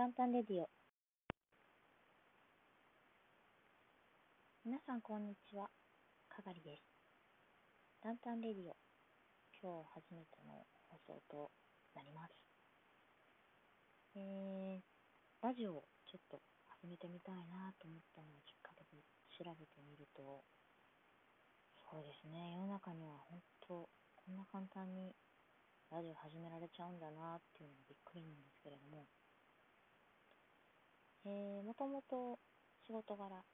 [0.00, 0.70] タンタンレディオ。
[4.64, 5.68] 皆さんこんにちは。
[6.26, 6.88] かがりです。
[8.00, 8.80] タンタンレディオ。
[9.60, 11.50] 今日初めての放送と
[11.94, 12.32] なります。
[14.16, 14.80] えー、
[15.42, 16.40] ラジオをちょっと
[16.80, 19.04] 始めてみたいなと思ったのをきっかけに
[19.36, 20.40] 調べてみると
[21.92, 22.56] そうですね。
[22.56, 23.38] 世の中には本
[23.68, 25.12] 当こんな簡単に
[25.92, 29.04] ラジオ始められちゃうんだなっていうのがびっくりなんですけれども
[31.26, 32.38] えー、もともと
[32.86, 33.44] 仕事柄、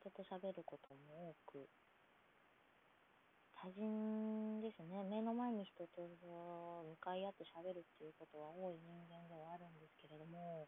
[0.00, 1.68] 人と喋ることも多く、
[3.54, 10.66] 多人ですね、目の前に人と向かい合って喋るっていうことは多い人間ではあるんですけれども、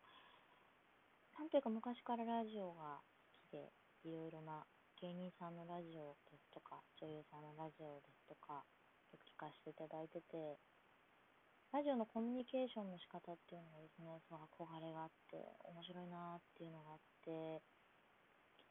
[1.37, 3.73] なんていうか昔からラジオが好きで、
[4.05, 4.65] いろいろな
[5.03, 8.63] 芸人さんのラジオですとか、女優さんのラジオですとか、
[9.13, 10.57] よく聞かせていただいてて、
[11.73, 17.61] ラジオのコミュニケーションの仕方っていうのがですね、その憧れがあって、面白いなっていうのがあって、い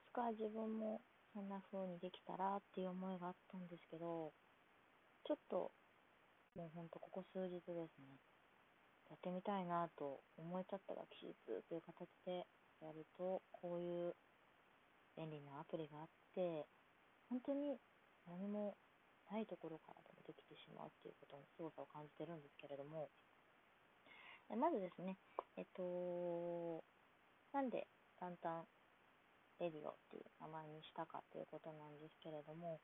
[0.07, 1.01] つか自分も
[1.33, 4.33] そんな風にできたらっていう思いがあったんですけど、
[5.27, 5.71] ちょっと、
[6.55, 8.17] もうほんとここ数日ですね、
[9.09, 11.35] やってみたいなと思えちゃったが期日
[11.67, 12.47] という形で
[12.81, 14.15] やると、こういう
[15.17, 16.65] 便利なアプリがあって、
[17.29, 17.77] 本当に
[18.25, 18.77] 何も
[19.31, 23.09] ないところからでもできてしまうっていうことの凄さを感じてるんですけれども、
[24.49, 25.17] まずですね、
[25.57, 26.83] えっと、
[27.53, 27.87] なんで
[28.19, 28.65] タンタン
[29.59, 32.79] レディオっていう名前にしたかっていうことなんですけれども、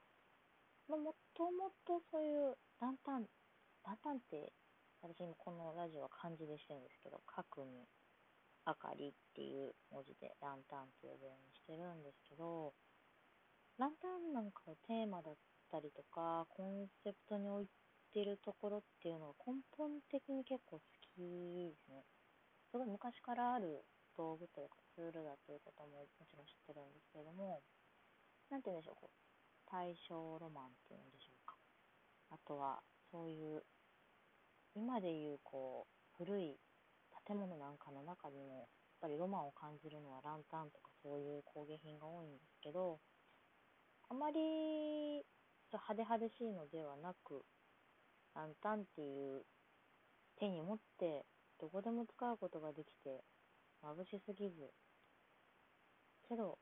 [0.89, 3.25] もともとそういうランタン、
[3.85, 4.53] ランタンって
[5.01, 7.85] 私今このラジオは漢字でしてるんですけど、核に
[8.65, 12.73] 明かりっていう文字でランタンって呼ぶようにしてるんですけど、
[13.77, 15.31] ランタンなんかのテーマだ
[15.71, 17.67] ったりとか、コンセプトに置い
[18.13, 20.83] てるところっていうのは根本的に結構好
[21.15, 22.03] きですね。
[22.71, 23.85] すごい昔からある
[24.17, 27.63] 道具というかツールだということももちろん知ってるんですけれども、
[28.51, 29.15] なんて言うんでしょう、こう
[29.71, 31.55] 大正ロマンっていうんでしょうか。
[32.31, 33.63] あとは、そういう、
[34.75, 36.59] 今でいうこう、古い
[37.27, 38.67] 建物なんかの中にも、
[39.01, 42.99] やっぱりロマンを感じるのはランタンとかそういう工芸品が多いんですけど、
[44.09, 45.23] あまり
[45.77, 47.45] 派手派手しいのではなく、
[48.35, 49.45] ランタンっていう
[50.39, 51.25] 手に持って
[51.59, 53.23] どこでも使うことができて、
[53.83, 54.73] 眩しすぎず、
[56.27, 56.57] けど、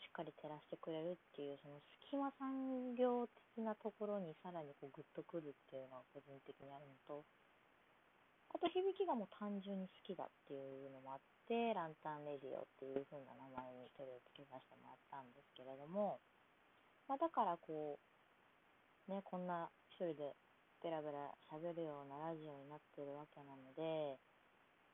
[0.00, 7.24] しっかり照らしてくれるっていう、その隙間産業的なところにさらにこうグッとくるっていうのが個人的にあるのと、
[8.54, 16.20] あと響きがもう単純に好きだっていうのもあって、ランタンレディオっていう風な名前に手を付けさせてもらったんですけれども、
[17.08, 18.00] まあ、だからこ
[19.08, 20.34] う、ね、こんな一人で
[20.82, 24.18] ベラベラ喋るようなラジオになってるわけなので、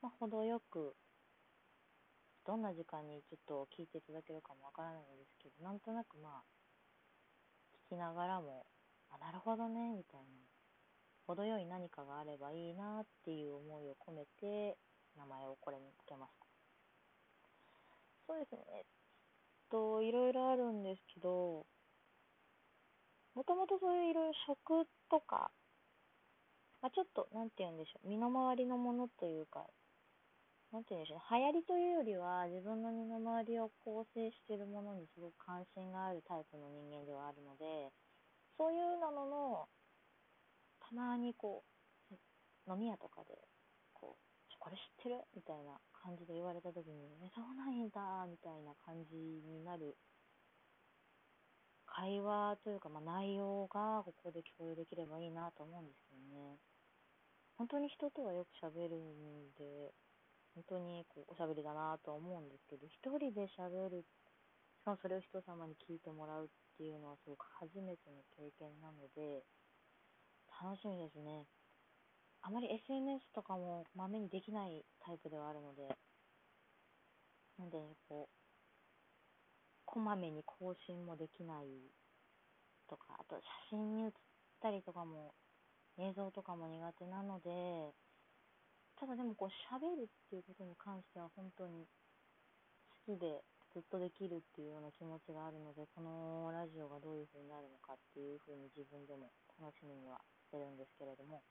[0.01, 0.95] まあ、程よく、
[2.45, 6.43] どんな時間にちょっと聞いていただけるかもわからないんですけど、なんとなくまあ、
[7.87, 8.65] 聞きながらも、
[9.09, 10.25] あ、なるほどね、みたいな、
[11.25, 14.77] 程よい何かがあればいいなっていう思いを込めて、
[15.17, 16.45] 名前をこれにつけました。
[18.27, 18.83] そうですね、えっ
[19.69, 21.65] と、いろいろあるんですけど、
[23.35, 24.13] もともとそういう
[24.45, 25.51] 食とか、
[26.81, 29.65] まあ、ちょっと、なんて言うんでしょう、身の回りのものというか、
[30.71, 37.89] なんて言うんでしょう、流行りというよりは、自分の身の回りを構成しているものにすごく関心があるタイプの人間ではあるので、
[38.57, 39.67] そういうのの、
[40.81, 41.63] たまにこ
[42.11, 42.15] う、
[42.69, 43.33] 飲み屋とかで、
[43.93, 49.97] こう、これ知ってるみたいな感じで言われた時に、え、そうなんだみたいな感じになる
[51.95, 56.57] 会話というか、まあ、内容がここで共有できればいいなと思うんですけどね。
[57.57, 59.93] 本当に人とはよく喋るんで、
[60.55, 69.45] 本当にこうおしゃべりだなとは思うんですけど、一人で喋る、しかもそれを人様に聞いてもらうっていうのはすごく初めての経験なので、
[70.49, 71.45] 楽しみですね。
[72.41, 75.95] あまり SNS とかもまめにできないタイプではあるので、
[77.57, 77.77] なんで、
[78.09, 78.42] こう、
[79.93, 81.69] こまめに更新もできない
[82.89, 83.37] とか、あと
[83.69, 84.11] 写真に写っ
[84.59, 85.35] たりとかも、
[86.01, 87.93] 映像とかも苦手なので、
[88.97, 91.85] ただでもこう喋るっていうことに関しては本当に
[93.05, 93.45] 好きで
[93.77, 99.29] ずっとできるっていうような気持ちがあるので、このラジオがどういう風になるのかっていう風に自分でも
[99.61, 100.17] 楽しみには
[100.49, 101.45] してるんですけれども。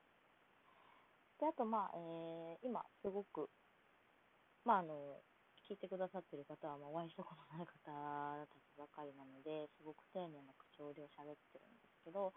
[1.39, 3.47] で、あとまあ、えー、今すごく、
[4.67, 5.23] まああの、
[5.69, 7.73] 聞いてくださってる方は、まあお会いしたことない方
[8.47, 12.33] たちばかりなので、すごく丁寧な口調で喋ってるんですけど、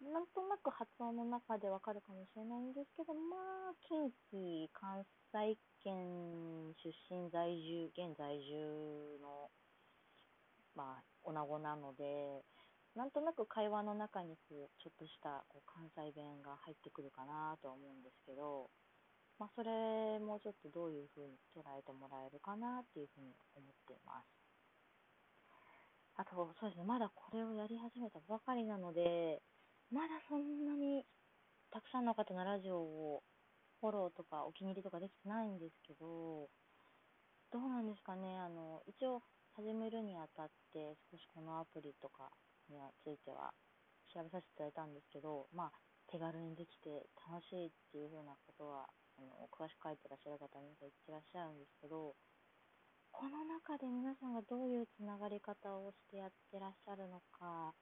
[0.00, 3.36] なんとなく発音の中でわかるかもしれないんですけど、ま
[3.70, 9.50] あ、近畿、関西圏出身在住、現在住の、
[10.74, 12.42] まあ、女子なので、
[12.96, 18.70] なんとなく会話の中にこうちょっとしたこう関西弁が入ってくるかなとは思うんですけど、
[19.40, 24.28] まあ、それもちょっとどういうふうに捉えてもらえるかなっていうふうに思っています。
[26.20, 29.40] あと、そうですね、まだこれをやり始めたばかりなので、
[29.90, 31.06] まだそんなに
[31.72, 33.22] たくさんの方のラジオを
[33.80, 36.50] フォローとかお気に入りとかできてないんですけど、
[37.50, 39.22] どうなんですかね、あの、一応
[39.56, 42.28] 始めるにあたって少しこのアプリとか
[42.68, 43.54] については
[44.12, 45.72] 調べさせていただいたんですけど、まあ、
[46.12, 48.90] 手軽にできて楽しいっていう風なことは、
[49.20, 52.16] あの、詳しく書いてらっしゃる方皆さん言ってらっしゃるんですけど、
[53.12, 57.74] この中で皆さんがどういうつながり方をしてやってらっしゃるのか、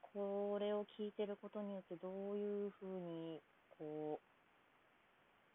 [0.00, 4.28] これを聞いてることによってどういうふうにこう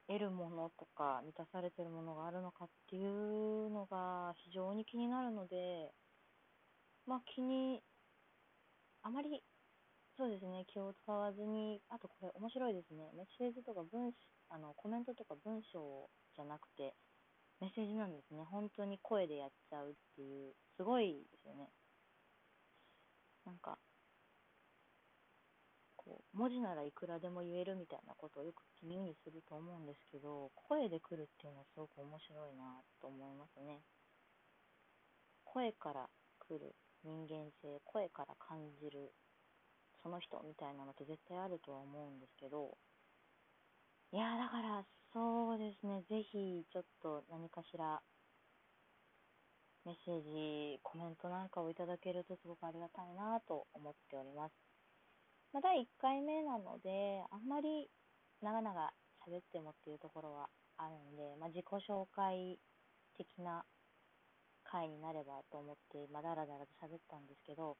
[0.08, 5.92] 得るものとか満たされてるものがあるのかっていうのが非常に気になるので
[7.06, 7.82] まあ気に
[9.02, 9.42] あまり
[10.18, 13.12] そうですね気を使わずにあとこれ面白いですね。
[13.18, 14.14] メッセージとか文
[14.54, 16.94] あのコメントとか文章じゃなくて
[17.60, 18.46] メッセージなんですね。
[18.46, 20.54] 本当に声でやっちゃうっていう。
[20.78, 21.70] すごいですよね。
[23.46, 23.80] なんか
[25.98, 33.82] こう文字ならいくらでも言えるみたいなことをよく耳にすると思うんですけど声で来るっていうのはすごく面白いなと思いますね。
[35.44, 36.08] 声から
[36.40, 39.14] 来る人間性声から感じる
[40.04, 42.78] その人みたいなのって絶対あるとは思うんですけど
[44.14, 48.00] いやだからそうですねぜひちょっと何かしら
[49.86, 54.54] メッセージ、コメントなんかをいただけるとすごくありがたいなと思っております。
[55.52, 57.90] まあ、第1回目なので、あんまり
[58.40, 58.72] 長々
[59.28, 62.58] 喋ってもっていうところはあるんで、まあ、自己紹介
[63.18, 63.66] 的な
[64.64, 67.76] 回になればと思って、まあ、だらだらと喋ったんですけど、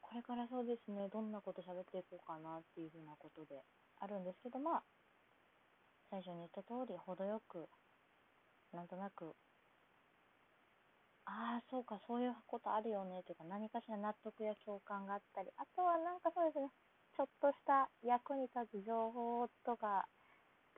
[0.00, 3.58] これからそうですね、どんなこと喋っていこうかなっていうふうなことで
[3.98, 4.82] あるんですけど、まあ、
[6.10, 7.68] 最初に言った通り、程よく、
[8.72, 9.36] なんとなく、
[11.26, 16.68] ああ、そうか、そういうことあるよねというか、何かしら納得や共感があったり、あとはなんかそうですね、
[17.16, 20.08] ちょっとした役に立つ情報とか、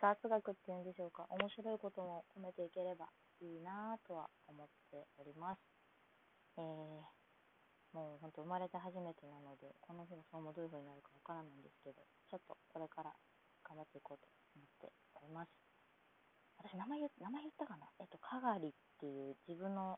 [0.00, 3.06] 雑学っていうんでしょうか、面白いことも込めていければ
[3.40, 5.60] いいなとは思っております。
[6.58, 13.14] えー、もう本当生まれて初めてなので、この放送もどういう風になるかわからないんですけど、ちょっとこれから
[13.80, 15.50] 張っていこうと思っております。
[16.60, 17.88] 私、名前言名前言ったかな？
[18.00, 19.96] えっと、かがりっていう自分の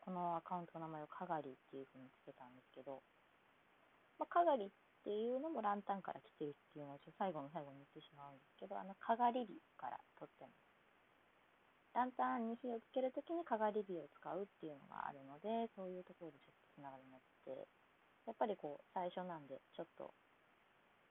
[0.00, 3.02] このアカウントの名前をかがりっていう風につけたんですけど、
[4.16, 4.68] まあ、かがりっ
[5.04, 10.56] ていうのもランタンから来てるっていうのを最後の最後に言ってしまうんですけど、あの、かがり火から取ってます。
[11.94, 17.68] ランタンに火をつけるときにかがり火を使うっていうのがあるので、そういうところでちょっとつながりになって、
[18.26, 20.14] やっぱりこう、最初なんで、ちょっと、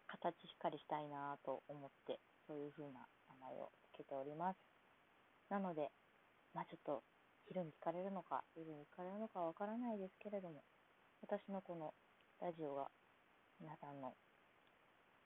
[0.08, 4.58] 形しっかりしたいなと思って、そういう風な名前をつけております。
[5.50, 5.92] なので、
[6.54, 7.04] まあちょっと
[7.48, 10.64] 昼に聞かれるのか、夜に聞かれるのかわからないですけれども、
[11.22, 11.94] 私のこの
[12.40, 12.88] ラジオが
[13.60, 14.14] 皆さんの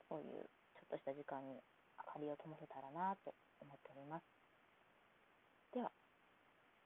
[0.07, 4.25] こういうちょっとした時間に明かりを灯せたらなと思っております。
[5.73, 5.91] では、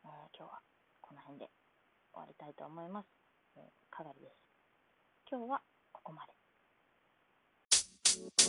[0.04, 0.60] えー、今日は
[1.02, 1.50] この辺で
[2.14, 3.08] 終わりたいと思います。
[3.58, 4.38] えー、かがりです。
[5.30, 5.62] 今日は
[5.92, 6.45] ここまで。
[8.16, 8.46] Thank you.